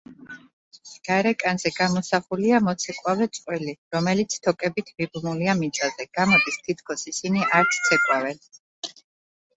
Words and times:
გარეკანზე 1.07 1.71
გამოსახულია 1.75 2.61
მოცეკვავე 2.67 3.27
წყვილი, 3.39 3.75
რომელიც 3.97 4.39
თოკებით 4.47 4.91
მიბმულია 5.03 5.57
მიწაზე, 5.63 6.09
გამოდის, 6.21 6.61
თითქოს 6.71 7.07
ისინი 7.13 7.47
არც 7.61 7.81
ცეკვავენ. 7.91 8.45